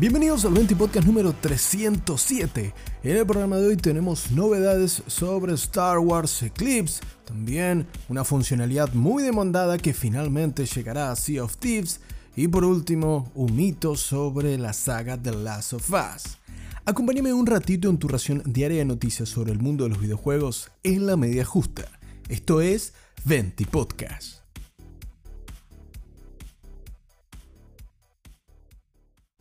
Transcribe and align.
Bienvenidos 0.00 0.46
al 0.46 0.54
20 0.54 0.76
Podcast 0.76 1.06
número 1.06 1.34
307. 1.34 2.72
En 3.02 3.16
el 3.18 3.26
programa 3.26 3.58
de 3.58 3.66
hoy 3.66 3.76
tenemos 3.76 4.30
novedades 4.30 5.02
sobre 5.06 5.52
Star 5.52 5.98
Wars 5.98 6.42
Eclipse, 6.42 7.02
también 7.26 7.86
una 8.08 8.24
funcionalidad 8.24 8.94
muy 8.94 9.22
demandada 9.22 9.76
que 9.76 9.92
finalmente 9.92 10.64
llegará 10.64 11.10
a 11.10 11.16
Sea 11.16 11.44
of 11.44 11.58
Thieves 11.58 12.00
y 12.34 12.48
por 12.48 12.64
último 12.64 13.30
un 13.34 13.54
mito 13.54 13.94
sobre 13.94 14.56
la 14.56 14.72
saga 14.72 15.20
The 15.20 15.32
Last 15.32 15.74
of 15.74 15.90
Us. 15.90 16.38
Acompáñame 16.86 17.34
un 17.34 17.44
ratito 17.44 17.90
en 17.90 17.98
tu 17.98 18.08
ración 18.08 18.42
diaria 18.46 18.78
de 18.78 18.86
noticias 18.86 19.28
sobre 19.28 19.52
el 19.52 19.58
mundo 19.58 19.84
de 19.84 19.90
los 19.90 20.00
videojuegos 20.00 20.70
en 20.82 21.06
la 21.06 21.18
media 21.18 21.44
justa. 21.44 21.84
Esto 22.30 22.62
es 22.62 22.94
20 23.26 23.66
Podcast. 23.66 24.49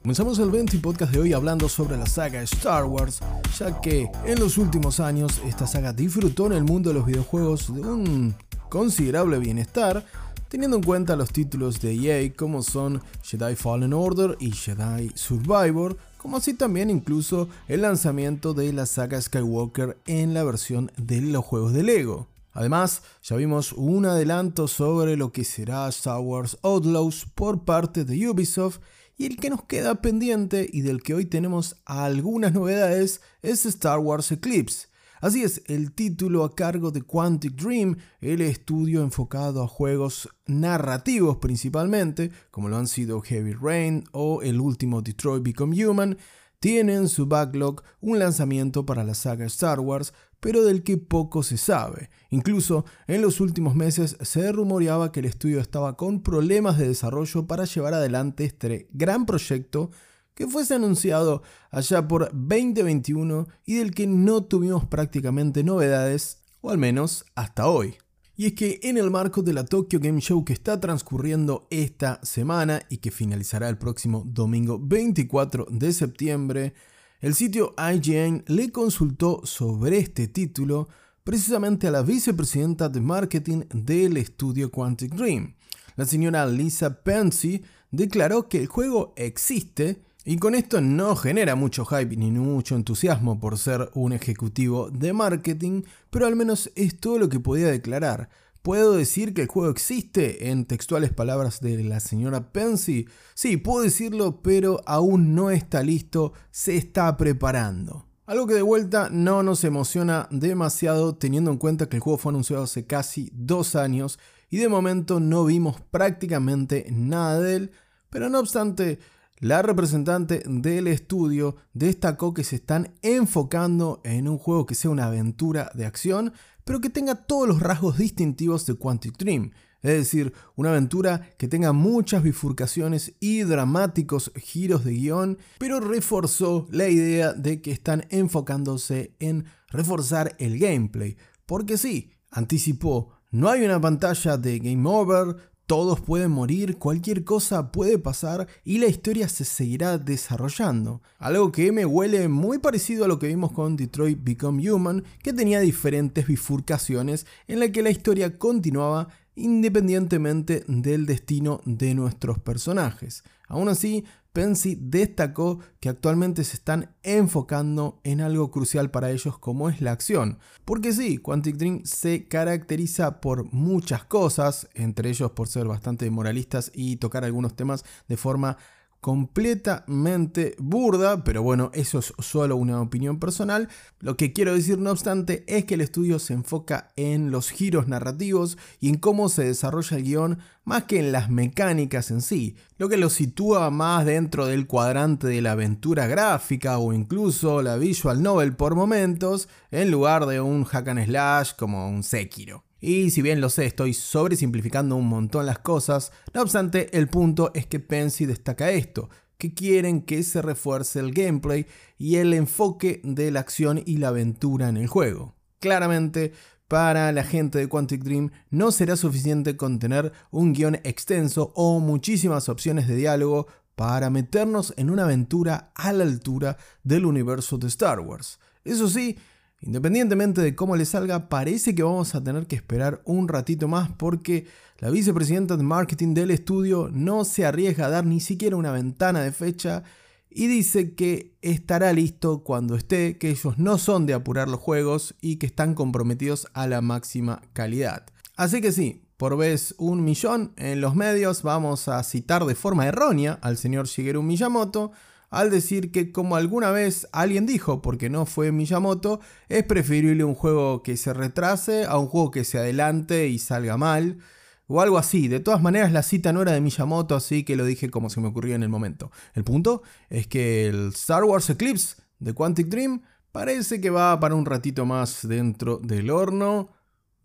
Comenzamos 0.09 0.39
el 0.39 0.49
20 0.49 0.79
podcast 0.79 1.13
de 1.13 1.19
hoy 1.19 1.33
hablando 1.33 1.69
sobre 1.69 1.95
la 1.95 2.07
saga 2.07 2.41
Star 2.41 2.85
Wars, 2.85 3.19
ya 3.59 3.79
que 3.79 4.09
en 4.25 4.39
los 4.39 4.57
últimos 4.57 4.99
años 4.99 5.39
esta 5.45 5.67
saga 5.67 5.93
disfrutó 5.93 6.47
en 6.47 6.53
el 6.53 6.63
mundo 6.63 6.89
de 6.89 6.95
los 6.95 7.05
videojuegos 7.05 7.71
de 7.71 7.81
un 7.81 8.35
considerable 8.69 9.37
bienestar, 9.37 10.03
teniendo 10.47 10.77
en 10.77 10.83
cuenta 10.83 11.15
los 11.15 11.31
títulos 11.31 11.79
de 11.79 11.93
EA 11.93 12.33
como 12.35 12.63
son 12.63 13.03
Jedi 13.21 13.55
Fallen 13.55 13.93
Order 13.93 14.35
y 14.39 14.51
Jedi 14.51 15.11
Survivor, 15.13 15.95
como 16.17 16.37
así 16.37 16.55
también 16.55 16.89
incluso 16.89 17.47
el 17.67 17.83
lanzamiento 17.83 18.55
de 18.55 18.73
la 18.73 18.87
saga 18.87 19.21
Skywalker 19.21 19.95
en 20.07 20.33
la 20.33 20.43
versión 20.43 20.91
de 20.97 21.21
los 21.21 21.45
juegos 21.45 21.71
de 21.71 21.83
Lego. 21.83 22.25
Además, 22.53 23.03
ya 23.21 23.35
vimos 23.35 23.73
un 23.73 24.07
adelanto 24.07 24.67
sobre 24.67 25.15
lo 25.17 25.31
que 25.31 25.43
será 25.43 25.87
Star 25.89 26.19
Wars 26.19 26.57
Outlaws 26.63 27.27
por 27.35 27.63
parte 27.63 28.05
de 28.05 28.27
Ubisoft 28.27 28.79
y 29.19 29.25
el 29.25 29.35
que 29.35 29.49
nos 29.49 29.65
queda 29.65 30.01
pendiente 30.01 30.67
y 30.71 30.79
del 30.79 31.03
que 31.03 31.13
hoy 31.13 31.25
tenemos 31.25 31.75
algunas 31.85 32.53
novedades 32.53 33.21
es 33.41 33.65
Star 33.65 33.99
Wars 33.99 34.31
Eclipse. 34.31 34.87
Así 35.19 35.43
es, 35.43 35.61
el 35.67 35.91
título 35.91 36.45
a 36.45 36.55
cargo 36.55 36.91
de 36.91 37.01
Quantic 37.01 37.53
Dream, 37.53 37.97
el 38.21 38.39
estudio 38.39 39.03
enfocado 39.03 39.61
a 39.61 39.67
juegos 39.67 40.29
narrativos 40.47 41.35
principalmente, 41.37 42.31
como 42.49 42.69
lo 42.69 42.77
han 42.77 42.87
sido 42.87 43.19
Heavy 43.19 43.51
Rain 43.51 44.05
o 44.13 44.41
el 44.41 44.61
último 44.61 45.01
Detroit 45.01 45.43
Become 45.43 45.85
Human, 45.85 46.17
tiene 46.59 46.95
en 46.95 47.07
su 47.07 47.25
backlog 47.25 47.83
un 48.01 48.19
lanzamiento 48.19 48.85
para 48.85 49.03
la 49.03 49.13
saga 49.13 49.45
Star 49.45 49.79
Wars, 49.79 50.13
pero 50.39 50.63
del 50.63 50.83
que 50.83 50.97
poco 50.97 51.43
se 51.43 51.57
sabe. 51.57 52.09
Incluso 52.29 52.85
en 53.07 53.21
los 53.21 53.41
últimos 53.41 53.75
meses 53.75 54.17
se 54.21 54.51
rumoreaba 54.51 55.11
que 55.11 55.19
el 55.19 55.25
estudio 55.25 55.59
estaba 55.59 55.97
con 55.97 56.21
problemas 56.21 56.77
de 56.77 56.87
desarrollo 56.87 57.47
para 57.47 57.65
llevar 57.65 57.93
adelante 57.93 58.45
este 58.45 58.87
gran 58.91 59.25
proyecto 59.25 59.91
que 60.33 60.47
fuese 60.47 60.75
anunciado 60.75 61.43
allá 61.69 62.07
por 62.07 62.29
2021 62.31 63.47
y 63.65 63.75
del 63.75 63.93
que 63.93 64.07
no 64.07 64.45
tuvimos 64.45 64.85
prácticamente 64.85 65.65
novedades, 65.65 66.43
o 66.61 66.69
al 66.69 66.77
menos 66.77 67.25
hasta 67.35 67.67
hoy. 67.67 67.97
Y 68.39 68.45
es 68.45 68.53
que 68.53 68.79
en 68.83 68.97
el 68.97 69.11
marco 69.11 69.41
de 69.41 69.51
la 69.51 69.65
Tokyo 69.65 69.99
Game 69.99 70.21
Show 70.21 70.45
que 70.45 70.53
está 70.53 70.79
transcurriendo 70.79 71.67
esta 71.69 72.21
semana 72.23 72.81
y 72.87 72.99
que 72.99 73.11
finalizará 73.11 73.67
el 73.67 73.77
próximo 73.77 74.23
domingo 74.25 74.79
24 74.81 75.67
de 75.69 75.91
septiembre, 75.91 76.73
el 77.19 77.35
sitio 77.35 77.75
IGN 77.77 78.45
le 78.47 78.71
consultó 78.71 79.41
sobre 79.43 79.97
este 79.97 80.29
título 80.29 80.87
precisamente 81.25 81.87
a 81.87 81.91
la 81.91 82.01
vicepresidenta 82.01 82.87
de 82.87 83.01
marketing 83.01 83.63
del 83.73 84.15
estudio 84.15 84.71
Quantic 84.71 85.15
Dream. 85.15 85.55
La 85.97 86.05
señora 86.05 86.45
Lisa 86.45 87.03
Pensy 87.03 87.61
declaró 87.91 88.47
que 88.47 88.59
el 88.59 88.67
juego 88.67 89.13
existe 89.17 90.01
y 90.29 90.37
con 90.37 90.53
esto 90.53 90.79
no 90.79 91.15
genera 91.15 91.55
mucho 91.55 91.85
hype 91.85 92.15
ni 92.15 92.29
mucho 92.29 92.75
entusiasmo 92.75 93.39
por 93.39 93.57
ser 93.57 93.89
un 93.95 94.13
ejecutivo 94.13 94.91
de 94.91 95.11
marketing, 95.11 95.81
pero 96.11 96.27
al 96.27 96.35
menos 96.35 96.71
es 96.75 96.99
todo 96.99 97.17
lo 97.17 97.29
que 97.29 97.39
podía 97.39 97.69
declarar. 97.69 98.29
¿Puedo 98.61 98.93
decir 98.93 99.33
que 99.33 99.41
el 99.41 99.47
juego 99.47 99.71
existe? 99.71 100.51
En 100.51 100.65
textuales 100.65 101.11
palabras 101.11 101.61
de 101.61 101.83
la 101.83 101.99
señora 101.99 102.51
Pensy. 102.51 103.07
Sí, 103.33 103.57
puedo 103.57 103.81
decirlo, 103.81 104.43
pero 104.43 104.81
aún 104.85 105.33
no 105.33 105.49
está 105.49 105.81
listo, 105.81 106.33
se 106.51 106.77
está 106.77 107.17
preparando. 107.17 108.05
Algo 108.27 108.45
que 108.45 108.53
de 108.53 108.61
vuelta 108.61 109.09
no 109.11 109.41
nos 109.41 109.63
emociona 109.63 110.27
demasiado 110.29 111.15
teniendo 111.15 111.49
en 111.49 111.57
cuenta 111.57 111.89
que 111.89 111.95
el 111.95 112.03
juego 112.03 112.19
fue 112.19 112.33
anunciado 112.33 112.61
hace 112.61 112.85
casi 112.85 113.31
dos 113.33 113.75
años 113.75 114.19
y 114.51 114.57
de 114.57 114.69
momento 114.69 115.19
no 115.19 115.43
vimos 115.45 115.81
prácticamente 115.89 116.85
nada 116.91 117.39
de 117.39 117.55
él, 117.55 117.71
pero 118.11 118.29
no 118.29 118.37
obstante, 118.37 118.99
la 119.39 119.61
representante 119.61 120.43
del 120.45 120.87
estudio 120.87 121.55
destacó 121.73 122.33
que 122.33 122.43
se 122.43 122.57
están 122.57 122.93
enfocando 123.01 124.01
en 124.03 124.27
un 124.27 124.37
juego 124.37 124.65
que 124.65 124.75
sea 124.75 124.91
una 124.91 125.05
aventura 125.05 125.71
de 125.73 125.85
acción, 125.85 126.33
pero 126.65 126.81
que 126.81 126.89
tenga 126.89 127.15
todos 127.15 127.47
los 127.47 127.61
rasgos 127.61 127.97
distintivos 127.97 128.65
de 128.65 128.75
Quantic 128.75 129.17
Dream. 129.17 129.51
Es 129.81 129.93
decir, 129.93 130.33
una 130.57 130.71
aventura 130.71 131.29
que 131.37 131.47
tenga 131.47 131.71
muchas 131.71 132.21
bifurcaciones 132.21 133.13
y 133.21 133.43
dramáticos 133.43 134.33
giros 134.35 134.83
de 134.83 134.91
guion, 134.91 135.37
pero 135.57 135.79
reforzó 135.79 136.67
la 136.69 136.89
idea 136.89 137.31
de 137.31 137.61
que 137.61 137.71
están 137.71 138.05
enfocándose 138.09 139.15
en 139.19 139.45
reforzar 139.69 140.35
el 140.39 140.59
gameplay. 140.59 141.15
Porque 141.45 141.77
sí, 141.77 142.11
anticipó, 142.29 143.13
no 143.31 143.47
hay 143.47 143.63
una 143.63 143.79
pantalla 143.79 144.37
de 144.37 144.59
Game 144.59 144.87
Over, 144.89 145.37
todos 145.69 146.01
pueden 146.01 146.31
morir, 146.31 146.77
cualquier 146.79 147.23
cosa 147.23 147.71
puede 147.71 147.99
pasar 147.99 148.47
y 148.63 148.79
la 148.79 148.87
historia 148.87 149.29
se 149.29 149.45
seguirá 149.45 149.99
desarrollando. 149.99 151.03
Algo 151.19 151.51
que 151.51 151.71
me 151.71 151.85
huele 151.85 152.27
muy 152.27 152.57
parecido 152.57 153.05
a 153.05 153.07
lo 153.07 153.19
que 153.19 153.27
vimos 153.27 153.51
con 153.51 153.75
Detroit 153.75 154.17
Become 154.19 154.71
Human, 154.71 155.03
que 155.21 155.31
tenía 155.31 155.59
diferentes 155.59 156.25
bifurcaciones 156.25 157.27
en 157.47 157.59
la 157.59 157.71
que 157.71 157.83
la 157.83 157.91
historia 157.91 158.39
continuaba 158.39 159.09
independientemente 159.35 160.63
del 160.67 161.05
destino 161.05 161.61
de 161.65 161.93
nuestros 161.93 162.39
personajes. 162.39 163.23
Aún 163.47 163.69
así, 163.69 164.05
Pensy 164.33 164.77
destacó 164.79 165.59
que 165.79 165.89
actualmente 165.89 166.43
se 166.43 166.55
están 166.55 166.95
enfocando 167.03 167.99
en 168.03 168.21
algo 168.21 168.51
crucial 168.51 168.91
para 168.91 169.11
ellos 169.11 169.37
como 169.39 169.69
es 169.69 169.81
la 169.81 169.91
acción. 169.91 170.39
Porque 170.65 170.93
sí, 170.93 171.17
Quantic 171.17 171.57
Dream 171.57 171.81
se 171.83 172.27
caracteriza 172.27 173.21
por 173.21 173.51
muchas 173.51 174.03
cosas, 174.03 174.69
entre 174.75 175.09
ellos 175.09 175.31
por 175.31 175.47
ser 175.47 175.67
bastante 175.67 176.09
moralistas 176.11 176.71
y 176.73 176.97
tocar 176.97 177.25
algunos 177.25 177.55
temas 177.55 177.83
de 178.07 178.17
forma 178.17 178.57
completamente 179.01 180.55
burda, 180.59 181.23
pero 181.23 181.41
bueno, 181.41 181.71
eso 181.73 181.99
es 181.99 182.13
solo 182.19 182.57
una 182.57 182.81
opinión 182.81 183.19
personal. 183.19 183.69
Lo 183.99 184.17
que 184.17 184.33
quiero 184.33 184.53
decir, 184.53 184.77
no 184.77 184.91
obstante, 184.91 185.43
es 185.47 185.65
que 185.65 185.75
el 185.75 185.81
estudio 185.81 186.19
se 186.19 186.33
enfoca 186.33 186.91
en 186.95 187.31
los 187.31 187.49
giros 187.49 187.87
narrativos 187.87 188.57
y 188.79 188.89
en 188.89 188.97
cómo 188.97 189.29
se 189.29 189.45
desarrolla 189.45 189.97
el 189.97 190.03
guion 190.03 190.39
más 190.65 190.83
que 190.83 190.99
en 190.99 191.11
las 191.11 191.29
mecánicas 191.29 192.11
en 192.11 192.21
sí, 192.21 192.55
lo 192.77 192.89
que 192.89 192.97
lo 192.97 193.09
sitúa 193.09 193.69
más 193.71 194.05
dentro 194.05 194.45
del 194.45 194.67
cuadrante 194.67 195.27
de 195.27 195.41
la 195.41 195.53
aventura 195.53 196.05
gráfica 196.05 196.77
o 196.77 196.93
incluso 196.93 197.61
la 197.61 197.77
visual 197.77 198.21
novel 198.21 198.55
por 198.55 198.75
momentos, 198.75 199.47
en 199.71 199.89
lugar 199.89 200.25
de 200.25 200.41
un 200.41 200.65
hack 200.65 200.89
and 200.89 201.05
slash 201.05 201.53
como 201.57 201.89
un 201.89 202.03
Sekiro. 202.03 202.68
Y 202.79 203.09
si 203.11 203.21
bien 203.21 203.41
lo 203.41 203.49
sé, 203.49 203.65
estoy 203.65 203.93
sobresimplificando 203.93 204.95
un 204.95 205.07
montón 205.07 205.45
las 205.45 205.59
cosas, 205.59 206.11
no 206.33 206.41
obstante, 206.41 206.95
el 206.97 207.09
punto 207.09 207.51
es 207.53 207.65
que 207.65 207.79
Pensy 207.79 208.25
destaca 208.25 208.71
esto, 208.71 209.09
que 209.37 209.53
quieren 209.53 210.01
que 210.01 210.23
se 210.23 210.41
refuerce 210.41 210.99
el 210.99 211.13
gameplay 211.13 211.65
y 211.97 212.17
el 212.17 212.33
enfoque 212.33 213.01
de 213.03 213.31
la 213.31 213.41
acción 213.41 213.81
y 213.85 213.97
la 213.97 214.09
aventura 214.09 214.69
en 214.69 214.77
el 214.77 214.87
juego. 214.87 215.35
Claramente, 215.59 216.33
para 216.69 217.11
la 217.11 217.23
gente 217.23 217.57
de 217.57 217.67
Quantic 217.67 218.03
Dream 218.03 218.31
no 218.51 218.71
será 218.71 218.95
suficiente 218.95 219.57
con 219.57 219.79
tener 219.79 220.13
un 220.29 220.53
guion 220.53 220.75
extenso 220.83 221.51
o 221.55 221.79
muchísimas 221.79 222.47
opciones 222.47 222.87
de 222.87 222.95
diálogo 222.95 223.47
para 223.75 224.09
meternos 224.09 224.73
en 224.77 224.89
una 224.89 225.05
aventura 225.05 225.71
a 225.73 225.91
la 225.93 226.03
altura 226.03 226.57
del 226.83 227.05
universo 227.05 227.57
de 227.57 227.67
Star 227.67 228.01
Wars. 228.01 228.39
Eso 228.63 228.87
sí, 228.87 229.17
Independientemente 229.61 230.41
de 230.41 230.55
cómo 230.55 230.75
le 230.75 230.85
salga, 230.85 231.27
parece 231.27 231.75
que 231.75 231.83
vamos 231.83 232.15
a 232.15 232.23
tener 232.23 232.47
que 232.47 232.55
esperar 232.55 233.01
un 233.05 233.27
ratito 233.27 233.67
más 233.67 233.89
porque 233.97 234.47
la 234.77 234.89
vicepresidenta 234.89 235.57
de 235.57 235.63
marketing 235.63 236.13
del 236.13 236.31
estudio 236.31 236.89
no 236.91 237.25
se 237.25 237.45
arriesga 237.45 237.87
a 237.87 237.89
dar 237.89 238.05
ni 238.05 238.21
siquiera 238.21 238.55
una 238.55 238.71
ventana 238.71 239.21
de 239.21 239.33
fecha 239.33 239.83
y 240.29 240.47
dice 240.47 240.93
que 240.93 241.35
estará 241.41 241.91
listo 241.91 242.43
cuando 242.43 242.75
esté, 242.75 243.17
que 243.17 243.31
ellos 243.31 243.57
no 243.57 243.77
son 243.77 244.05
de 244.05 244.13
apurar 244.13 244.47
los 244.47 244.59
juegos 244.59 245.15
y 245.19 245.37
que 245.37 245.47
están 245.47 245.73
comprometidos 245.73 246.47
a 246.53 246.67
la 246.67 246.81
máxima 246.81 247.41
calidad. 247.53 248.05
Así 248.37 248.61
que 248.61 248.71
sí, 248.71 249.03
por 249.17 249.35
vez 249.35 249.75
un 249.77 250.05
millón 250.05 250.53
en 250.55 250.79
los 250.79 250.95
medios 250.95 251.43
vamos 251.43 251.89
a 251.89 252.01
citar 252.03 252.45
de 252.45 252.55
forma 252.55 252.87
errónea 252.87 253.37
al 253.41 253.57
señor 253.57 253.87
Shigeru 253.87 254.23
Miyamoto, 254.23 254.91
al 255.29 255.49
decir 255.51 255.91
que 255.91 256.11
como 256.11 256.35
alguna 256.35 256.71
vez 256.71 257.07
alguien 257.11 257.45
dijo, 257.45 257.81
porque 257.81 258.09
no 258.09 258.25
fue 258.25 258.51
Miyamoto, 258.51 259.19
es 259.47 259.63
preferible 259.63 260.23
un 260.23 260.35
juego 260.35 260.83
que 260.83 260.97
se 260.97 261.13
retrase 261.13 261.85
a 261.85 261.97
un 261.97 262.07
juego 262.07 262.31
que 262.31 262.43
se 262.43 262.57
adelante 262.57 263.27
y 263.27 263.39
salga 263.39 263.77
mal. 263.77 264.19
o 264.67 264.81
algo 264.81 264.99
así. 264.99 265.27
De 265.27 265.39
todas 265.39 265.61
maneras, 265.61 265.91
la 265.91 266.03
cita 266.03 266.31
no 266.31 266.43
era 266.43 266.51
de 266.51 266.61
Miyamoto, 266.61 267.15
así 267.15 267.43
que 267.43 267.55
lo 267.55 267.65
dije 267.65 267.89
como 267.89 268.09
se 268.11 268.21
me 268.21 268.27
ocurría 268.27 268.55
en 268.55 268.63
el 268.63 268.69
momento. 268.69 269.11
El 269.33 269.43
punto 269.43 269.81
es 270.09 270.27
que 270.27 270.67
el 270.67 270.89
Star 270.89 271.23
Wars 271.23 271.49
Eclipse 271.49 271.95
de 272.19 272.33
Quantic 272.33 272.67
Dream 272.67 273.01
parece 273.31 273.81
que 273.81 273.89
va 273.89 274.19
para 274.19 274.35
un 274.35 274.45
ratito 274.45 274.85
más 274.85 275.27
dentro 275.27 275.77
del 275.77 276.09
horno. 276.11 276.69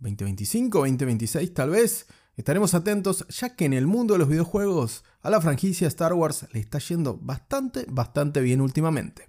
2025, 0.00 0.78
2026 0.78 1.54
tal 1.54 1.70
vez. 1.70 2.06
Estaremos 2.36 2.74
atentos 2.74 3.24
ya 3.28 3.54
que 3.54 3.64
en 3.64 3.72
el 3.72 3.86
mundo 3.86 4.14
de 4.14 4.18
los 4.18 4.28
videojuegos 4.28 5.04
a 5.22 5.30
la 5.30 5.40
franquicia 5.40 5.86
Star 5.86 6.14
Wars 6.14 6.48
le 6.52 6.58
está 6.58 6.80
yendo 6.80 7.16
bastante, 7.16 7.86
bastante 7.88 8.40
bien 8.40 8.60
últimamente. 8.60 9.28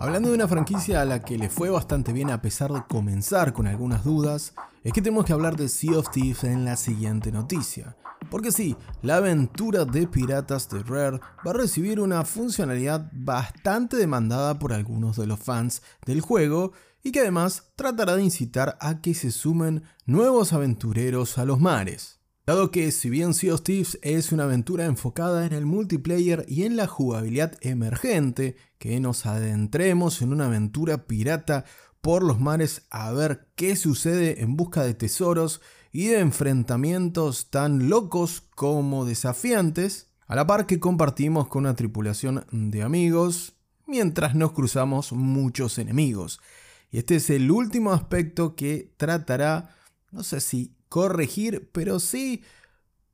Hablando 0.00 0.30
de 0.30 0.34
una 0.34 0.48
franquicia 0.48 1.00
a 1.00 1.04
la 1.04 1.22
que 1.22 1.38
le 1.38 1.48
fue 1.48 1.70
bastante 1.70 2.12
bien 2.12 2.30
a 2.30 2.42
pesar 2.42 2.72
de 2.72 2.82
comenzar 2.88 3.52
con 3.52 3.68
algunas 3.68 4.02
dudas, 4.02 4.52
es 4.82 4.92
que 4.92 5.00
tenemos 5.00 5.24
que 5.24 5.32
hablar 5.32 5.56
de 5.56 5.68
Sea 5.68 5.98
of 5.98 6.10
Thieves 6.10 6.42
en 6.42 6.64
la 6.64 6.74
siguiente 6.74 7.30
noticia. 7.30 7.96
Porque 8.28 8.50
sí, 8.50 8.76
la 9.02 9.18
aventura 9.18 9.84
de 9.84 10.08
piratas 10.08 10.68
de 10.68 10.82
Rare 10.82 11.20
va 11.46 11.50
a 11.52 11.54
recibir 11.54 12.00
una 12.00 12.24
funcionalidad 12.24 13.10
bastante 13.12 13.96
demandada 13.96 14.58
por 14.58 14.72
algunos 14.72 15.16
de 15.16 15.26
los 15.26 15.38
fans 15.38 15.82
del 16.04 16.20
juego 16.20 16.72
y 17.02 17.12
que 17.12 17.20
además 17.20 17.72
tratará 17.76 18.16
de 18.16 18.24
incitar 18.24 18.76
a 18.80 19.00
que 19.00 19.14
se 19.14 19.30
sumen 19.30 19.82
nuevos 20.06 20.52
aventureros 20.52 21.38
a 21.38 21.44
los 21.44 21.60
mares. 21.60 22.20
Dado 22.44 22.72
que 22.72 22.90
si 22.90 23.08
bien 23.08 23.34
Sea 23.34 23.54
of 23.54 23.62
Thieves 23.62 23.98
es 24.02 24.32
una 24.32 24.44
aventura 24.44 24.86
enfocada 24.86 25.46
en 25.46 25.52
el 25.52 25.64
multiplayer 25.64 26.44
y 26.48 26.64
en 26.64 26.76
la 26.76 26.88
jugabilidad 26.88 27.52
emergente, 27.60 28.56
que 28.78 28.98
nos 28.98 29.26
adentremos 29.26 30.22
en 30.22 30.32
una 30.32 30.46
aventura 30.46 31.06
pirata 31.06 31.64
por 32.00 32.24
los 32.24 32.40
mares 32.40 32.82
a 32.90 33.12
ver 33.12 33.46
qué 33.54 33.76
sucede 33.76 34.42
en 34.42 34.56
busca 34.56 34.82
de 34.82 34.94
tesoros 34.94 35.60
y 35.92 36.06
de 36.08 36.18
enfrentamientos 36.18 37.48
tan 37.50 37.88
locos 37.88 38.42
como 38.56 39.04
desafiantes, 39.04 40.08
a 40.26 40.34
la 40.34 40.46
par 40.46 40.66
que 40.66 40.80
compartimos 40.80 41.46
con 41.46 41.64
una 41.64 41.76
tripulación 41.76 42.44
de 42.50 42.82
amigos 42.82 43.54
mientras 43.86 44.34
nos 44.34 44.52
cruzamos 44.52 45.12
muchos 45.12 45.78
enemigos. 45.78 46.40
Y 46.92 46.98
este 46.98 47.16
es 47.16 47.30
el 47.30 47.50
último 47.50 47.92
aspecto 47.92 48.54
que 48.54 48.94
tratará, 48.98 49.74
no 50.12 50.22
sé 50.22 50.40
si 50.40 50.76
corregir, 50.90 51.70
pero 51.72 51.98
sí 51.98 52.42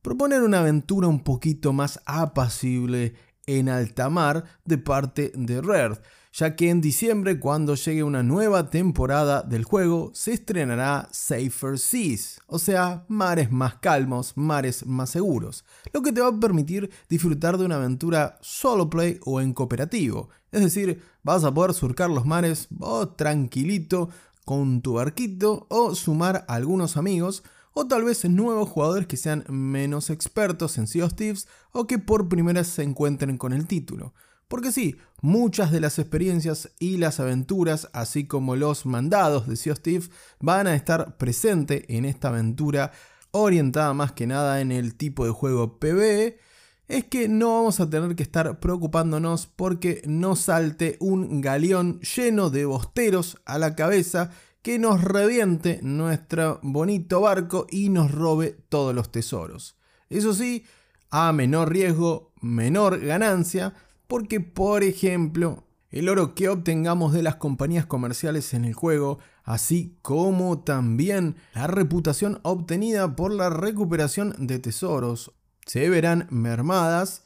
proponer 0.03 0.43
una 0.43 0.61
aventura 0.61 1.07
un 1.07 1.23
poquito 1.23 1.73
más 1.73 2.01
apacible 2.05 3.15
en 3.47 3.69
alta 3.69 4.11
mar 4.11 4.45
de 4.65 4.79
parte 4.79 5.33
de 5.35 5.63
Rare, 5.63 6.01
ya 6.33 6.57
que 6.57 6.71
en 6.71 6.81
diciembre 6.81 7.39
cuando 7.39 7.77
llegue 7.77 8.03
una 8.03 8.25
nueva 8.25 8.69
temporada 8.69 9.43
del 9.43 9.65
juego 9.65 10.11
se 10.13 10.33
estrenará 10.33 11.09
Safer 11.13 11.79
Seas, 11.79 12.41
o 12.49 12.59
sea, 12.59 13.07
mares 13.09 13.53
más 13.53 13.77
calmos, 13.77 14.37
mares 14.37 14.85
más 14.87 15.11
seguros, 15.11 15.65
lo 15.93 16.03
que 16.03 16.13
te 16.13 16.21
va 16.21 16.29
a 16.29 16.41
permitir 16.41 16.91
disfrutar 17.09 17.57
de 17.57 17.65
una 17.65 17.77
aventura 17.77 18.39
solo 18.43 18.91
play 18.91 19.21
o 19.25 19.41
en 19.41 19.55
cooperativo, 19.55 20.31
es 20.53 20.61
decir, 20.61 21.03
vas 21.23 21.45
a 21.45 21.53
poder 21.53 21.75
surcar 21.75 22.11
los 22.11 22.27
mares 22.27 22.67
vos 22.71 23.17
tranquilito 23.17 24.09
con 24.45 24.81
tu 24.81 24.95
barquito 24.95 25.67
o 25.69 25.95
sumar 25.95 26.45
a 26.49 26.55
algunos 26.55 26.97
amigos 26.97 27.43
o 27.75 27.87
tal 27.87 28.05
vez 28.05 28.25
nuevos 28.25 28.69
jugadores 28.69 29.07
que 29.07 29.17
sean 29.17 29.45
menos 29.49 30.11
expertos 30.11 30.79
en 30.79 30.87
Sea 30.87 31.05
of 31.05 31.15
Thieves 31.15 31.47
o 31.73 31.87
que 31.87 31.99
por 31.99 32.29
primera 32.29 32.65
se 32.65 32.83
encuentren 32.83 33.39
con 33.39 33.53
el 33.53 33.67
título. 33.67 34.15
Porque 34.49 34.73
sí, 34.73 34.97
muchas 35.21 35.71
de 35.71 35.81
las 35.81 35.99
experiencias 35.99 36.71
y 36.79 36.97
las 36.97 37.21
aventuras, 37.21 37.91
así 37.93 38.27
como 38.27 38.57
los 38.57 38.87
mandados 38.87 39.47
de 39.47 39.57
Sea 39.57 39.75
of 39.75 39.81
Thieves, 39.81 40.11
van 40.41 40.67
a 40.67 40.75
estar 40.75 41.19
presentes 41.19 41.85
en 41.89 42.07
esta 42.07 42.29
aventura 42.29 42.93
orientada 43.31 43.93
más 43.93 44.13
que 44.13 44.27
nada 44.27 44.61
en 44.61 44.73
el 44.73 44.95
tipo 44.95 45.27
de 45.27 45.33
juego 45.33 45.79
PvE, 45.79 46.39
es 46.89 47.05
que 47.05 47.29
no 47.29 47.55
vamos 47.55 47.81
a 47.81 47.89
tener 47.89 48.17
que 48.17 48.23
estar 48.23 48.59
preocupándonos 48.61 49.47
porque 49.47 50.03
no 50.07 50.37
salte 50.37 50.97
un 51.01 51.43
galeón 51.43 52.01
lleno 52.01 52.49
de 52.49 52.65
bosteros 52.65 53.37
a 53.45 53.59
la 53.59 53.77
cabeza 53.77 54.31
que 54.63 54.79
nos 54.79 55.05
reviente 55.05 55.81
nuestro 55.83 56.59
bonito 56.63 57.21
barco 57.21 57.67
y 57.71 57.91
nos 57.91 58.11
robe 58.11 58.57
todos 58.69 58.95
los 58.95 59.13
tesoros. 59.13 59.77
Eso 60.09 60.33
sí, 60.33 60.65
a 61.11 61.33
menor 61.33 61.71
riesgo, 61.71 62.33
menor 62.41 62.99
ganancia, 63.01 63.75
porque 64.07 64.41
por 64.41 64.83
ejemplo, 64.83 65.65
el 65.91 66.09
oro 66.09 66.35
que 66.35 66.49
obtengamos 66.49 67.13
de 67.13 67.23
las 67.23 67.37
compañías 67.37 67.87
comerciales 67.87 68.53
en 68.55 68.65
el 68.65 68.75
juego, 68.75 69.19
así 69.45 69.97
como 70.03 70.61
también 70.61 71.37
la 71.55 71.67
reputación 71.67 72.41
obtenida 72.43 73.15
por 73.15 73.33
la 73.33 73.51
recuperación 73.51 74.35
de 74.39 74.59
tesoros, 74.59 75.33
se 75.69 75.89
verán 75.91 76.27
mermadas 76.31 77.25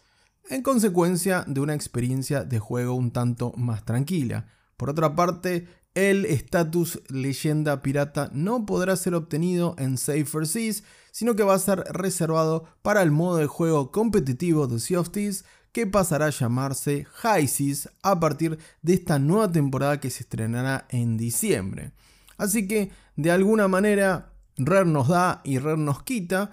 en 0.51 0.63
consecuencia 0.63 1.45
de 1.47 1.61
una 1.61 1.75
experiencia 1.75 2.43
de 2.43 2.59
juego 2.59 2.95
un 2.95 3.13
tanto 3.13 3.53
más 3.57 3.85
tranquila. 3.85 4.47
Por 4.77 4.91
otra 4.91 5.15
parte, 5.15 5.69
el 5.95 6.27
estatus 6.27 7.01
leyenda 7.09 7.83
pirata 7.83 8.31
no 8.33 8.67
podrá 8.67 8.97
ser 8.97 9.15
obtenido 9.15 9.77
en 9.79 9.97
Safer 9.97 10.49
Seas, 10.49 10.83
sino 11.13 11.37
que 11.37 11.45
va 11.45 11.55
a 11.55 11.61
ser 11.61 11.85
reservado 11.91 12.65
para 12.83 13.03
el 13.03 13.13
modo 13.13 13.37
de 13.37 13.47
juego 13.47 13.93
competitivo 13.93 14.67
de 14.67 14.81
Sea 14.81 15.01
of 15.01 15.11
Thieves, 15.11 15.45
que 15.71 15.87
pasará 15.87 16.27
a 16.27 16.31
llamarse 16.31 17.07
High 17.13 17.47
Seas 17.47 17.91
a 18.03 18.19
partir 18.19 18.59
de 18.83 18.95
esta 18.95 19.21
nueva 19.21 19.53
temporada 19.53 20.01
que 20.01 20.11
se 20.11 20.25
estrenará 20.25 20.87
en 20.91 21.17
diciembre. 21.17 21.93
Así 22.39 22.67
que, 22.67 22.91
de 23.15 23.31
alguna 23.31 23.69
manera, 23.69 24.33
Rare 24.57 24.87
nos 24.87 25.09
da 25.09 25.43
y 25.45 25.59
Rare 25.59 25.79
nos 25.79 26.03
quita, 26.03 26.51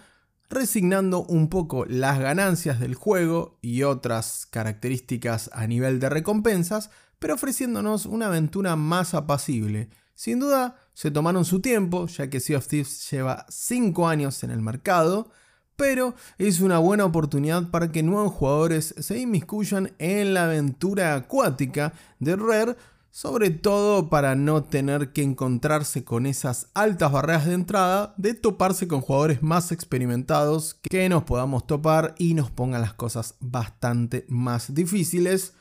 resignando 0.49 1.23
un 1.23 1.49
poco 1.49 1.85
las 1.85 2.19
ganancias 2.19 2.79
del 2.79 2.95
juego 2.95 3.57
y 3.61 3.83
otras 3.83 4.47
características 4.49 5.49
a 5.53 5.67
nivel 5.67 5.99
de 5.99 6.09
recompensas 6.09 6.89
pero 7.19 7.35
ofreciéndonos 7.35 8.05
una 8.05 8.27
aventura 8.27 8.75
más 8.75 9.13
apacible. 9.13 9.89
Sin 10.15 10.39
duda, 10.39 10.77
se 10.93 11.11
tomaron 11.11 11.45
su 11.45 11.61
tiempo, 11.61 12.07
ya 12.07 12.29
que 12.29 12.39
Sea 12.39 12.57
of 12.57 12.67
Thieves 12.67 13.09
lleva 13.11 13.45
5 13.49 14.07
años 14.07 14.43
en 14.43 14.51
el 14.51 14.61
mercado, 14.61 15.29
pero 15.75 16.15
es 16.37 16.59
una 16.59 16.79
buena 16.79 17.05
oportunidad 17.05 17.69
para 17.69 17.91
que 17.91 18.03
nuevos 18.03 18.33
jugadores 18.33 18.95
se 18.97 19.17
inmiscuyan 19.19 19.93
en 19.97 20.33
la 20.33 20.45
aventura 20.45 21.15
acuática 21.15 21.93
de 22.19 22.35
Rare, 22.35 22.75
sobre 23.11 23.49
todo 23.49 24.09
para 24.09 24.35
no 24.35 24.63
tener 24.63 25.11
que 25.11 25.23
encontrarse 25.23 26.03
con 26.03 26.25
esas 26.25 26.67
altas 26.73 27.11
barreras 27.11 27.45
de 27.45 27.53
entrada, 27.53 28.13
de 28.17 28.33
toparse 28.33 28.87
con 28.87 29.01
jugadores 29.01 29.41
más 29.41 29.71
experimentados 29.71 30.79
que 30.83 31.09
nos 31.09 31.23
podamos 31.23 31.65
topar 31.67 32.15
y 32.17 32.33
nos 32.33 32.51
pongan 32.51 32.81
las 32.81 32.93
cosas 32.93 33.35
bastante 33.39 34.25
más 34.29 34.73
difíciles 34.73 35.53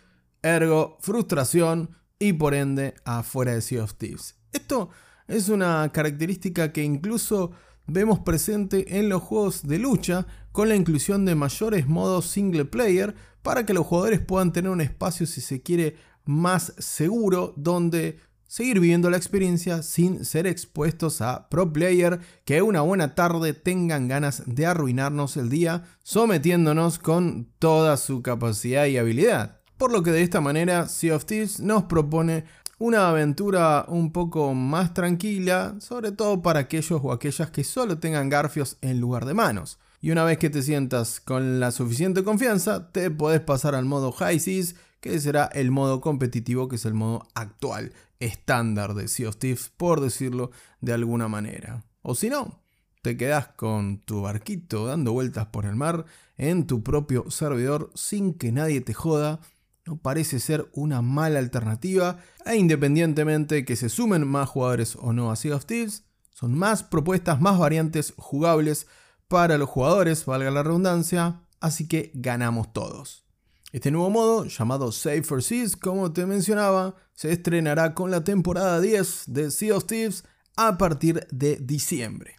ergo 0.43 0.99
frustración 1.01 1.91
y 2.19 2.33
por 2.33 2.55
ende 2.55 2.95
afuera 3.05 3.55
de 3.55 3.61
Sea 3.61 3.85
of 3.85 3.95
Thieves. 3.95 4.37
Esto 4.53 4.91
es 5.27 5.49
una 5.49 5.91
característica 5.93 6.73
que 6.73 6.83
incluso 6.83 7.53
vemos 7.87 8.21
presente 8.21 8.99
en 8.99 9.09
los 9.09 9.23
juegos 9.23 9.67
de 9.67 9.79
lucha 9.79 10.27
con 10.53 10.69
la 10.69 10.77
inclusión 10.77 11.25
de 11.25 11.35
mayores 11.35 11.87
modos 11.87 12.27
single 12.27 12.65
player 12.65 13.15
para 13.43 13.65
que 13.65 13.75
los 13.75 13.87
jugadores 13.87 14.21
puedan 14.21 14.53
tener 14.53 14.71
un 14.71 14.81
espacio 14.81 15.27
si 15.27 15.41
se 15.41 15.63
quiere 15.63 15.97
más 16.29 16.75
seguro 16.77 17.55
donde 17.57 18.21
seguir 18.47 18.81
viviendo 18.81 19.09
la 19.09 19.17
experiencia 19.17 19.83
sin 19.83 20.27
ser 20.27 20.47
expuestos 20.47 21.23
a 21.23 21.49
pro 21.49 21.73
player 21.73 22.21
que 22.45 22.61
una 22.61 22.83
buena 22.83 23.15
tarde 23.15 23.55
tengan 23.55 24.09
ganas 24.09 24.43
de 24.45 24.67
arruinarnos 24.67 25.39
el 25.39 25.49
día 25.49 25.85
sometiéndonos 26.03 26.99
con 26.99 27.49
toda 27.59 27.97
su 27.97 28.21
capacidad 28.21 28.85
y 28.85 28.99
habilidad. 28.99 29.61
Por 29.79 29.91
lo 29.91 30.03
que 30.03 30.11
de 30.11 30.23
esta 30.23 30.43
manera 30.43 30.87
Sea 30.87 31.17
of 31.17 31.25
Thieves 31.25 31.61
nos 31.61 31.85
propone 31.85 32.45
una 32.79 33.09
aventura 33.09 33.87
un 33.89 34.13
poco 34.13 34.53
más 34.53 34.93
tranquila, 34.93 35.77
sobre 35.81 36.13
todo 36.13 36.43
para 36.43 36.61
aquellos 36.61 37.01
o 37.03 37.11
aquellas 37.11 37.51
que 37.51 37.65
solo 37.65 37.99
tengan 37.99 38.29
garfios 38.29 38.77
en 38.83 39.01
lugar 39.01 39.25
de 39.25 39.33
manos. 39.33 39.79
Y 40.01 40.11
una 40.11 40.25
vez 40.25 40.39
que 40.39 40.51
te 40.51 40.63
sientas 40.63 41.21
con 41.21 41.59
la 41.59 41.73
suficiente 41.73 42.23
confianza, 42.23 42.93
te 42.93 43.11
podés 43.11 43.41
pasar 43.41 43.75
al 43.75 43.87
modo 43.87 44.13
High 44.13 44.39
Seas, 44.39 44.77
que 45.01 45.19
será 45.21 45.47
el 45.47 45.71
modo 45.71 46.01
competitivo, 46.01 46.69
que 46.69 46.77
es 46.77 46.85
el 46.85 46.95
modo 46.95 47.27
actual, 47.35 47.93
estándar 48.21 48.95
de 48.95 49.09
Sea 49.09 49.29
of 49.29 49.37
Thieves, 49.37 49.71
por 49.77 50.01
decirlo 50.01 50.51
de 50.81 50.93
alguna 50.93 51.29
manera. 51.29 51.85
O 52.03 52.15
si 52.15 52.31
no, 52.31 52.61
te 53.03 53.17
quedas 53.17 53.49
con 53.49 53.99
tu 54.01 54.23
barquito 54.23 54.87
dando 54.87 55.13
vueltas 55.13 55.47
por 55.47 55.67
el 55.67 55.77
mar 55.77 56.05
en 56.37 56.67
tu 56.67 56.83
propio 56.83 57.31
servidor 57.31 57.91
sin 57.95 58.35
que 58.35 58.53
nadie 58.53 58.81
te 58.81 58.95
joda 58.95 59.41
no 59.89 59.97
parece 59.97 60.39
ser 60.39 60.69
una 60.75 61.01
mala 61.01 61.39
alternativa 61.39 62.19
e 62.45 62.57
independientemente 62.57 63.65
que 63.65 63.75
se 63.75 63.89
sumen 63.89 64.27
más 64.27 64.47
jugadores 64.47 64.97
o 65.01 65.15
no 65.15 65.31
a 65.31 65.37
Sea 65.37 65.57
of 65.57 65.65
Thieves, 65.65 66.05
son 66.31 66.57
más 66.57 66.83
propuestas, 66.83 67.41
más 67.41 67.59
variantes 67.59 68.13
jugables 68.19 68.87
para 69.29 69.57
los 69.57 69.71
jugadores, 69.71 70.27
valga 70.27 70.51
la 70.51 70.63
redundancia, 70.63 71.41
así 71.61 71.89
que 71.89 72.13
ganamos 72.15 72.71
todos. 72.75 73.28
Este 73.71 73.91
nuevo 73.91 74.09
modo, 74.09 74.47
llamado 74.47 74.91
Safer 74.93 75.43
Seas, 75.43 75.77
como 75.77 76.11
te 76.11 76.25
mencionaba, 76.25 76.95
se 77.13 77.31
estrenará 77.33 77.93
con 77.93 78.11
la 78.11 78.25
temporada 78.25 78.81
10 78.81 79.25
de 79.27 79.51
Sea 79.51 79.77
of 79.77 79.85
Thieves 79.85 80.25
a 80.57 80.79
partir 80.79 81.27
de 81.31 81.57
diciembre. 81.57 82.37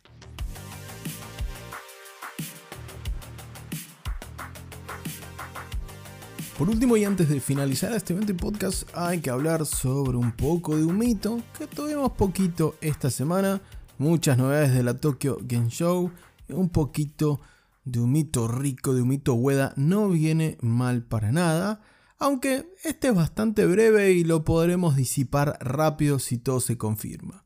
Por 6.57 6.67
último 6.67 6.97
y 6.97 7.05
antes 7.05 7.29
de 7.29 7.39
finalizar 7.39 7.93
este 7.93 8.13
evento 8.13 8.31
y 8.31 8.35
podcast 8.35 8.89
hay 8.95 9.19
que 9.19 9.29
hablar 9.29 9.67
sobre 9.67 10.17
un 10.17 10.31
poco 10.31 10.75
de 10.75 10.83
un 10.83 10.97
mito 10.97 11.39
que 11.55 11.67
tuvimos 11.67 12.13
poquito 12.13 12.73
esta 12.81 13.11
semana, 13.11 13.61
muchas 13.99 14.35
novedades 14.35 14.73
de 14.73 14.81
la 14.81 14.95
Tokyo 14.95 15.37
Game 15.43 15.69
Show, 15.69 16.09
un 16.49 16.69
poquito 16.69 17.39
de 17.83 17.99
un 17.99 18.11
mito 18.11 18.47
rico, 18.47 18.93
de 18.93 19.01
un 19.01 19.09
mito 19.09 19.33
Ueda, 19.33 19.73
no 19.75 20.09
viene 20.09 20.57
mal 20.61 21.03
para 21.03 21.31
nada, 21.31 21.81
aunque 22.17 22.69
este 22.83 23.09
es 23.09 23.15
bastante 23.15 23.65
breve 23.65 24.11
y 24.11 24.23
lo 24.23 24.43
podremos 24.43 24.95
disipar 24.95 25.57
rápido 25.61 26.19
si 26.19 26.37
todo 26.37 26.59
se 26.59 26.77
confirma. 26.77 27.45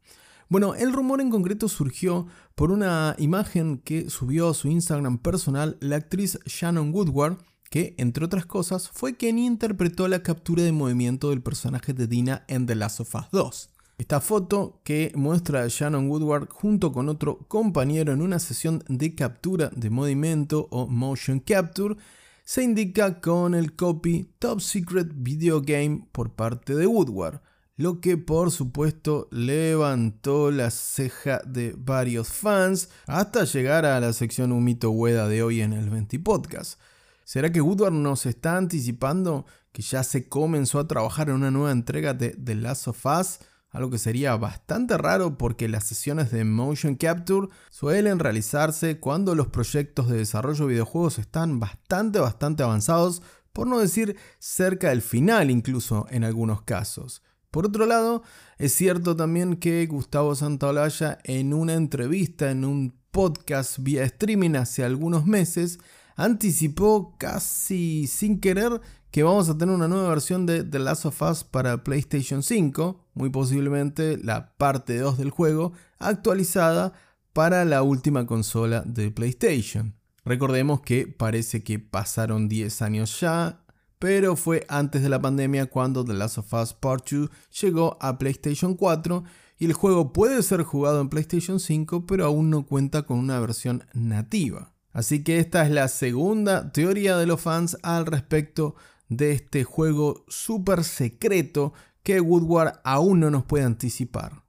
Bueno, 0.50 0.75
el 0.75 0.94
rumor 0.94 1.22
en 1.22 1.30
concreto 1.30 1.68
surgió 1.68 2.28
por 2.56 2.72
una 2.72 3.16
imagen 3.18 3.78
que 3.80 4.10
subió 4.10 4.50
a 4.50 4.54
su 4.54 4.68
Instagram 4.68 5.18
personal 5.18 5.78
la 5.80 5.96
actriz 5.96 6.38
Shannon 6.46 6.94
Woodward, 6.94 7.38
que, 7.70 7.96
entre 7.98 8.25
otras 8.25 8.46
cosas, 8.46 8.90
fue 8.90 9.16
quien 9.18 9.40
interpretó 9.40 10.08
la 10.08 10.22
captura 10.22 10.62
de 10.62 10.72
movimiento 10.72 11.32
del 11.32 11.42
personaje 11.42 11.94
de 11.94 12.06
Dina 12.06 12.46
en 12.48 12.68
The 12.68 12.75
Last 12.75 13.00
of 13.00 13.16
Us 13.16 13.32
2. 13.32 13.73
Esta 14.03 14.19
foto 14.19 14.81
que 14.83 15.13
muestra 15.15 15.63
a 15.63 15.69
Shannon 15.69 16.10
Woodward 16.10 16.50
junto 16.50 16.91
con 16.91 17.07
otro 17.07 17.38
compañero 17.48 18.12
en 18.12 18.22
una 18.22 18.38
sesión 18.38 18.83
de 18.89 19.15
captura 19.15 19.72
de 19.74 19.89
movimiento 19.89 20.67
o 20.72 20.88
motion 20.88 21.39
capture 21.39 21.95
se 22.43 22.63
indica 22.63 23.22
con 23.22 23.55
el 23.55 23.77
copy 23.77 24.29
Top 24.39 24.60
Secret 24.60 25.07
Video 25.15 25.62
Game 25.62 26.05
por 26.12 26.33
parte 26.33 26.75
de 26.75 26.86
Woodward, 26.86 27.39
lo 27.77 28.01
que 28.01 28.17
por 28.17 28.51
supuesto 28.51 29.29
levantó 29.31 30.51
la 30.51 30.69
ceja 30.69 31.41
de 31.45 31.74
varios 31.77 32.27
fans 32.27 32.89
hasta 33.07 33.45
llegar 33.45 33.86
a 33.86 34.01
la 34.01 34.12
sección 34.12 34.51
Un 34.51 34.65
mito 34.65 34.91
Hueda 34.91 35.29
de 35.29 35.43
hoy 35.43 35.62
en 35.62 35.72
el 35.72 35.89
20 35.89 36.19
Podcast. 36.19 36.77
¿Será 37.24 37.53
que 37.53 37.62
Woodward 37.62 37.93
nos 37.93 38.25
está 38.25 38.57
anticipando 38.57 39.45
que 39.72 39.81
ya 39.81 40.03
se 40.03 40.27
comenzó 40.27 40.79
a 40.79 40.89
trabajar 40.89 41.29
en 41.29 41.36
una 41.36 41.51
nueva 41.51 41.72
entrega 41.72 42.13
de 42.13 42.31
The 42.31 42.55
Last 42.55 42.89
of 42.89 43.05
Us? 43.05 43.39
Algo 43.74 43.89
que 43.89 43.98
sería 43.98 44.38
bastante 44.38 44.98
raro 44.98 45.36
porque 45.36 45.68
las 45.68 45.84
sesiones 45.84 46.32
de 46.32 46.46
motion 46.46 46.96
capture 46.96 47.48
suelen 47.72 48.20
realizarse 48.20 49.00
cuando 49.00 49.34
los 49.34 49.48
proyectos 49.48 50.08
de 50.08 50.18
desarrollo 50.18 50.68
de 50.68 50.74
videojuegos 50.74 51.18
están 51.18 51.60
bastante 51.60 52.20
bastante 52.20 52.62
avanzados, 52.62 53.24
por 53.51 53.65
no 53.65 53.80
decir 53.80 54.15
cerca 54.38 54.89
del 54.89 55.01
final 55.01 55.50
incluso 55.50 56.06
en 56.12 56.24
algunos 56.24 56.62
casos. 56.62 57.24
Por 57.50 57.65
otro 57.65 57.88
lado, 57.88 58.22
es 58.60 58.74
cierto 58.74 59.15
también 59.15 59.58
que 59.58 59.86
Gustavo 59.88 60.36
Santaolalla 60.36 61.18
en 61.24 61.53
una 61.53 61.74
entrevista 61.74 62.51
en 62.51 62.65
un 62.65 62.96
podcast 63.10 63.80
vía 63.80 64.03
streaming 64.03 64.56
hace 64.56 64.84
algunos 64.84 65.25
meses 65.25 65.80
anticipó 66.15 67.15
casi 67.18 68.06
sin 68.06 68.39
querer 68.39 68.82
que 69.12 69.24
vamos 69.24 69.50
a 69.50 69.58
tener 69.58 69.74
una 69.74 69.88
nueva 69.88 70.10
versión 70.10 70.46
de 70.46 70.63
The 70.63 70.80
Last 70.80 71.06
of 71.06 71.22
Us 71.22 71.44
para 71.44 71.84
PlayStation 71.84 72.42
5, 72.42 73.02
muy 73.13 73.29
posiblemente 73.29 74.17
la 74.17 74.53
parte 74.58 74.98
2 74.98 75.17
del 75.17 75.29
juego, 75.29 75.74
actualizada 76.00 76.93
para 77.34 77.65
la 77.65 77.84
última 77.84 78.25
consola 78.25 78.84
de 78.86 79.12
PlayStation. 79.12 79.96
Recordemos 80.25 80.82
que 80.82 81.08
parece 81.08 81.63
que 81.63 81.79
pasaron 81.79 82.48
10 82.48 82.82
años 82.82 83.20
ya, 83.20 83.60
pero 84.00 84.36
fue 84.36 84.65
antes 84.70 85.01
de 85.01 85.10
la 85.10 85.22
pandemia 85.22 85.65
cuando 85.65 86.05
The 86.05 86.13
Last 86.13 86.38
of 86.38 86.53
Us 86.53 86.74
Part 86.74 87.10
2 87.10 87.29
llegó 87.62 87.98
a 88.01 88.17
PlayStation 88.17 88.75
4 88.75 89.24
y 89.58 89.65
el 89.65 89.74
juego 89.74 90.13
puede 90.13 90.41
ser 90.43 90.63
jugado 90.63 91.01
en 91.01 91.10
PlayStation 91.10 91.60
5, 91.60 92.05
pero 92.05 92.25
aún 92.25 92.50
no 92.50 92.65
cuenta 92.65 93.03
con 93.03 93.20
una 93.20 93.39
versión 93.39 93.84
nativa. 93.93 94.74
Así 94.91 95.24
que 95.24 95.39
esta 95.39 95.65
es 95.65 95.72
la 95.72 95.88
segunda 95.88 96.72
teoría 96.72 97.17
de 97.17 97.25
los 97.25 97.41
fans 97.41 97.77
al 97.82 98.05
respecto 98.05 98.75
de 99.10 99.32
este 99.32 99.63
juego 99.63 100.24
súper 100.27 100.84
secreto 100.84 101.74
que 102.03 102.22
Woodward 102.22 102.79
aún 102.83 103.19
no 103.19 103.31
nos 103.31 103.45
puede 103.45 103.63
anticipar. 103.63 104.43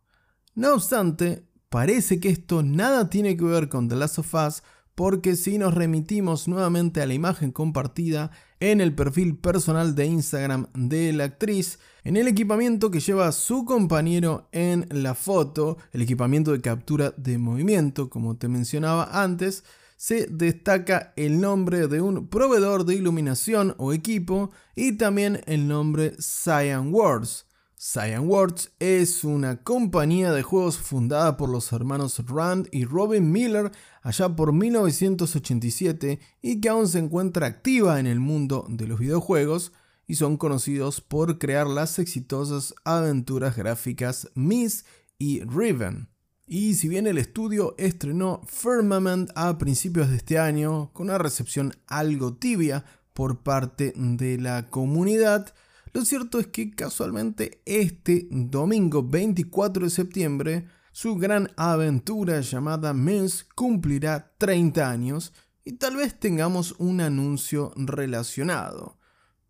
No 0.55 0.75
obstante, 0.75 1.47
parece 1.69 2.21
que 2.21 2.29
esto 2.29 2.63
nada 2.63 3.11
tiene 3.11 3.37
que 3.37 3.45
ver 3.45 3.69
con 3.69 3.89
The 3.89 3.97
Last 3.97 4.19
of 4.19 4.35
Us 4.35 4.63
porque 4.95 5.35
si 5.35 5.59
nos 5.59 5.75
remitimos 5.75 6.47
nuevamente 6.47 7.03
a 7.03 7.07
la 7.07 7.15
imagen 7.15 7.51
compartida 7.51 8.31
en 8.61 8.81
el 8.81 8.95
perfil 8.95 9.37
personal 9.37 9.95
de 9.95 10.07
Instagram 10.07 10.69
de 10.75 11.13
la 11.13 11.25
actriz, 11.25 11.81
en 12.05 12.17
el 12.17 12.29
equipamiento 12.29 12.91
que 12.91 13.01
lleva 13.01 13.33
su 13.33 13.65
compañero 13.65 14.49
en 14.53 14.87
la 14.91 15.15
foto, 15.15 15.79
el 15.93 16.03
equipamiento 16.03 16.53
de 16.53 16.61
captura 16.61 17.13
de 17.17 17.39
movimiento, 17.39 18.09
como 18.09 18.37
te 18.37 18.49
mencionaba 18.49 19.23
antes, 19.23 19.65
se 20.05 20.27
destaca 20.27 21.15
el 21.17 21.41
nombre 21.41 21.89
de 21.89 22.03
un 22.03 22.29
proveedor 22.29 22.85
de 22.85 22.95
iluminación 22.95 23.75
o 23.79 23.95
equipo 23.95 24.51
y 24.77 24.99
también 24.99 25.41
el 25.47 25.67
nombre 25.67 26.15
Cyan 26.19 26.93
Words. 26.93 27.47
Cyan 27.75 28.29
Words 28.29 28.73
es 28.81 29.25
una 29.25 29.63
compañía 29.63 30.31
de 30.33 30.43
juegos 30.43 30.77
fundada 30.77 31.39
por 31.39 31.49
los 31.49 31.73
hermanos 31.73 32.23
Rand 32.27 32.69
y 32.71 32.85
Robin 32.85 33.33
Miller 33.33 33.73
allá 34.03 34.37
por 34.37 34.53
1987 34.53 36.21
y 36.43 36.61
que 36.61 36.69
aún 36.69 36.87
se 36.87 36.99
encuentra 36.99 37.47
activa 37.47 37.99
en 37.99 38.07
el 38.07 38.21
mundo 38.21 38.67
de 38.69 38.87
los 38.87 38.99
videojuegos 38.99 39.73
y 40.07 40.17
son 40.17 40.37
conocidos 40.37 41.01
por 41.01 41.39
crear 41.39 41.67
las 41.67 41.99
exitosas 41.99 42.75
aventuras 42.85 43.57
gráficas 43.57 44.31
Miss 44.35 44.85
y 45.17 45.41
Riven. 45.45 46.14
Y 46.47 46.75
si 46.75 46.89
bien 46.89 47.07
el 47.07 47.17
estudio 47.17 47.75
estrenó 47.79 48.43
Firmament 48.47 49.31
a 49.35 49.57
principios 49.57 50.11
de 50.11 50.17
este 50.17 50.39
año, 50.39 50.91
con 50.93 51.09
una 51.09 51.17
recepción 51.17 51.73
algo 51.87 52.35
tibia 52.35 52.85
por 53.15 53.43
parte 53.43 53.95
de 53.97 54.39
la 54.39 54.69
comunidad, 54.69 55.55
lo 55.95 56.05
cierto 56.05 56.39
es 56.39 56.49
que 56.49 56.71
casualmente 56.71 57.63
este 57.65 58.27
domingo 58.31 59.03
24 59.03 59.85
de 59.85 59.91
septiembre, 59.91 60.67
su 60.93 61.17
gran 61.17 61.51
aventura 61.57 62.41
llamada 62.41 62.93
Mens 62.93 63.45
cumplirá 63.55 64.35
30 64.37 64.91
años 64.91 65.33
y 65.65 65.73
tal 65.73 65.97
vez 65.97 66.19
tengamos 66.21 66.75
un 66.79 67.01
anuncio 67.01 67.73
relacionado 67.77 68.99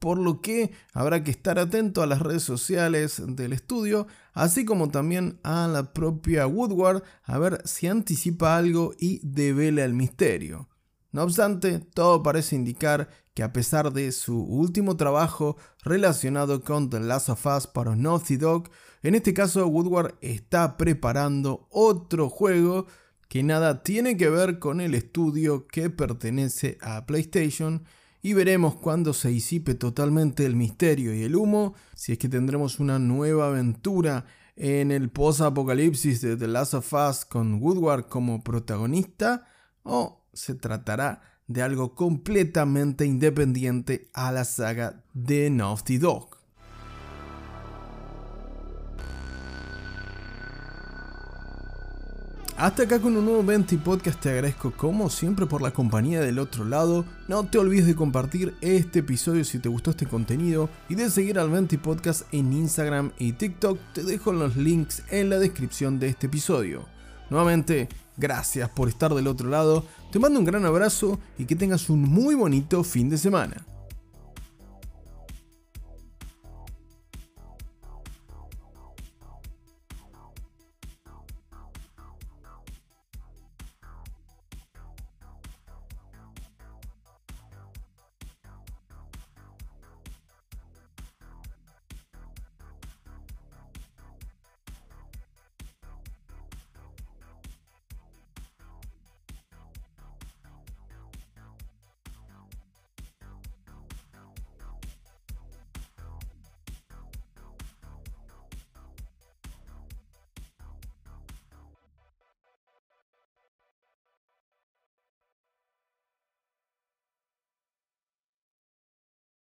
por 0.05 0.19
lo 0.19 0.43
que 0.43 0.71
habrá 0.93 1.25
que 1.25 1.31
estar 1.31 1.59
atento 1.59 2.03
a 2.03 2.07
las 2.07 2.21
redes 2.21 2.43
sociales 2.43 3.23
del 3.27 3.55
estudio, 3.55 4.07
así 4.35 4.67
como 4.67 4.91
también 4.91 5.41
a 5.43 5.67
la 5.67 5.95
propia 5.95 6.47
Woodward, 6.47 7.03
a 7.23 7.39
ver 7.39 7.63
si 7.65 7.87
anticipa 7.87 8.59
algo 8.59 8.93
y 8.99 9.27
devela 9.27 9.83
el 9.83 9.95
misterio. 9.95 10.69
No 11.11 11.23
obstante, 11.23 11.79
todo 11.79 12.23
parece 12.23 12.55
indicar 12.55 13.09
que 13.33 13.43
a 13.43 13.55
pesar 13.55 13.95
de 13.95 14.13
su 14.13 14.43
último 14.43 14.99
trabajo 14.99 15.57
relacionado 15.83 16.61
con 16.61 16.91
The 16.91 17.01
Last 17.01 17.31
of 17.31 17.47
Us 17.47 17.67
para 17.67 17.97
Naughty 17.97 18.37
Dog, 18.37 18.69
en 19.03 19.15
este 19.15 19.33
caso 19.33 19.67
Woodward 19.67 20.17
está 20.21 20.77
preparando 20.77 21.67
otro 21.71 22.29
juego 22.29 22.85
que 23.31 23.43
nada 23.43 23.83
tiene 23.83 24.19
que 24.19 24.29
ver 24.29 24.59
con 24.59 24.83
el 24.83 24.95
estudio 24.95 25.67
que 25.67 25.89
pertenece 25.89 26.77
a 26.83 27.07
PlayStation 27.07 27.85
y 28.25 28.33
veremos 28.33 28.77
cuando 28.77 29.13
se 29.13 29.29
disipe 29.29 29.75
totalmente 29.75 30.47
el 30.47 30.57
misterio 30.57 31.15
y 31.15 31.25
el 31.25 31.37
humo, 31.37 31.75
si 31.95 32.13
es 32.13 32.19
que 32.19 32.31
tendremos 32.31 32.81
una 32.81 32.99
nueva 32.99 33.49
aventura 33.49 34.25
en 34.57 34.91
el 34.91 35.11
post-apocalipsis 35.11 36.23
de 36.23 36.35
The 36.39 36.49
Last 36.49 36.73
of 36.73 36.91
Us 36.95 37.27
con 37.27 37.61
Woodward 37.63 38.09
como 38.09 38.43
protagonista, 38.43 39.47
o 39.83 40.25
se 40.33 40.55
tratará 40.55 41.21
de 41.49 41.61
algo 41.61 41.95
completamente 41.95 43.05
independiente 43.05 44.09
a 44.15 44.33
la 44.33 44.47
saga 44.47 45.05
de 45.13 45.51
Naughty 45.51 45.99
Dog. 45.99 46.34
Hasta 52.57 52.85
acá 52.85 53.01
con 53.01 53.17
un 53.17 53.25
nuevo 53.25 53.43
Venti 53.43 53.77
Podcast, 53.77 54.21
te 54.21 54.31
agradezco 54.31 54.71
como 54.71 55.11
siempre 55.11 55.45
por 55.45 55.61
la 55.61 55.73
compañía 55.73 56.21
del 56.21 56.39
otro 56.39 56.65
lado. 56.65 57.05
No 57.27 57.45
te 57.45 57.59
olvides 57.59 57.87
de 57.87 57.97
compartir 57.97 58.55
este 58.61 59.01
episodio 59.01 59.45
si 59.45 59.59
te 59.59 59.69
gustó 59.69 59.91
este 59.91 60.07
contenido 60.07 60.71
y 60.89 60.95
de 60.95 61.11
seguir 61.11 61.41
al 61.41 61.51
Venti 61.51 61.79
Podcast 61.79 62.33
en 62.33 62.53
Instagram 62.53 63.11
y 63.19 63.33
TikTok. 63.33 63.77
Te 63.93 64.05
dejo 64.05 64.33
los 64.33 64.57
links 64.57 65.03
en 65.11 65.31
la 65.31 65.41
descripción 65.41 65.99
de 65.99 66.07
este 66.07 66.29
episodio. 66.29 66.85
Nuevamente, 67.29 67.89
gracias 68.17 68.71
por 68.71 68.89
estar 68.89 69.13
del 69.15 69.27
otro 69.27 69.49
lado. 69.49 69.85
Te 70.13 70.21
mando 70.21 70.39
un 70.39 70.47
gran 70.47 70.65
abrazo 70.65 71.19
y 71.37 71.47
que 71.47 71.57
tengas 71.57 71.91
un 71.91 72.03
muy 72.03 72.37
bonito 72.37 72.85
fin 72.85 73.11
de 73.11 73.19
semana. 73.19 73.67